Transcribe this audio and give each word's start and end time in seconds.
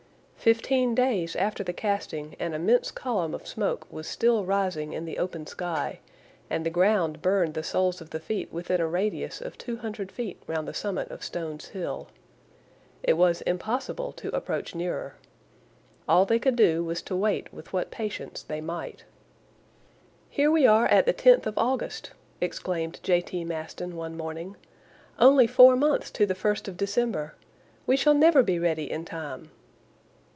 Fifteen 0.43 0.95
days 0.95 1.35
after 1.35 1.63
the 1.63 1.71
casting 1.71 2.35
an 2.39 2.55
immense 2.55 2.89
column 2.89 3.35
of 3.35 3.45
smoke 3.45 3.85
was 3.91 4.07
still 4.07 4.43
rising 4.43 4.91
in 4.91 5.05
the 5.05 5.19
open 5.19 5.45
sky 5.45 5.99
and 6.49 6.65
the 6.65 6.71
ground 6.71 7.21
burned 7.21 7.53
the 7.53 7.61
soles 7.61 8.01
of 8.01 8.09
the 8.09 8.19
feet 8.19 8.51
within 8.51 8.81
a 8.81 8.87
radius 8.87 9.39
of 9.39 9.55
two 9.55 9.77
hundred 9.77 10.11
feet 10.11 10.41
round 10.47 10.67
the 10.67 10.73
summit 10.73 11.11
of 11.11 11.23
Stones 11.23 11.67
Hill. 11.67 12.07
It 13.03 13.17
was 13.17 13.41
impossible 13.43 14.13
to 14.13 14.35
approach 14.35 14.73
nearer. 14.73 15.13
All 16.07 16.25
they 16.25 16.39
could 16.39 16.55
do 16.55 16.83
was 16.83 17.03
to 17.03 17.15
wait 17.15 17.53
with 17.53 17.71
what 17.71 17.91
patience 17.91 18.41
they 18.41 18.61
might. 18.61 19.03
"Here 20.27 20.49
we 20.49 20.65
are 20.65 20.87
at 20.87 21.05
the 21.05 21.13
10th 21.13 21.45
of 21.45 21.55
August," 21.55 22.13
exclaimed 22.41 22.99
J. 23.03 23.21
T. 23.21 23.43
Maston 23.45 23.95
one 23.95 24.17
morning, 24.17 24.55
"only 25.19 25.45
four 25.45 25.75
months 25.75 26.09
to 26.09 26.25
the 26.25 26.33
1st 26.33 26.67
of 26.67 26.77
December! 26.77 27.35
We 27.85 27.95
shall 27.95 28.15
never 28.15 28.41
be 28.41 28.57
ready 28.57 28.89
in 28.89 29.05
time!" 29.05 29.51